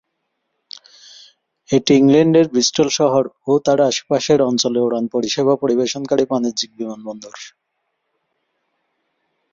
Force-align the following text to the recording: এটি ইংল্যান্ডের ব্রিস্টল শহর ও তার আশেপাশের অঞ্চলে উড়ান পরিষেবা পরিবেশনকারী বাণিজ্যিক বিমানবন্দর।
এটি 1.69 1.91
ইংল্যান্ডের 1.95 2.47
ব্রিস্টল 2.47 2.89
শহর 2.99 3.23
ও 3.47 3.61
তার 3.65 3.79
আশেপাশের 3.89 4.39
অঞ্চলে 4.41 4.79
উড়ান 4.81 5.05
পরিষেবা 5.13 5.53
পরিবেশনকারী 5.55 6.23
বাণিজ্যিক 6.31 6.69
বিমানবন্দর। 6.77 7.35